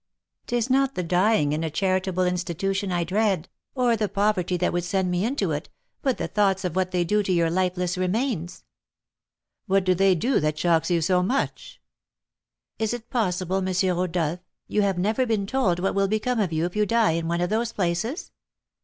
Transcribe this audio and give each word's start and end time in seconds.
"'Tis 0.47 0.67
not 0.67 0.95
the 0.95 1.03
dying 1.03 1.53
in 1.53 1.63
a 1.63 1.69
charitable 1.69 2.23
institution 2.25 2.91
I 2.91 3.03
dread, 3.03 3.47
or 3.75 3.95
the 3.95 4.09
poverty 4.09 4.57
that 4.57 4.73
would 4.73 4.83
send 4.83 5.11
me 5.11 5.23
into 5.23 5.51
it, 5.51 5.69
but 6.01 6.17
the 6.17 6.27
thoughts 6.27 6.65
of 6.65 6.75
what 6.75 6.89
they 6.89 7.03
do 7.03 7.21
to 7.21 7.31
your 7.31 7.51
lifeless 7.51 7.99
remains." 7.99 8.63
"What 9.67 9.83
do 9.83 9.93
they 9.93 10.15
do 10.15 10.39
that 10.39 10.57
shocks 10.57 10.89
you 10.89 11.01
so 11.01 11.21
much?" 11.21 11.79
"Is 12.79 12.95
it 12.95 13.11
possible, 13.11 13.57
M. 13.57 13.67
Rodolph, 13.95 14.39
you 14.67 14.81
have 14.81 14.97
never 14.97 15.27
been 15.27 15.45
told 15.45 15.77
what 15.79 15.93
will 15.93 16.07
become 16.07 16.39
of 16.39 16.51
you 16.51 16.65
if 16.65 16.75
you 16.75 16.87
die 16.87 17.11
in 17.11 17.27
one 17.27 17.39
of 17.41 17.51
those 17.51 17.71
places?" 17.71 18.31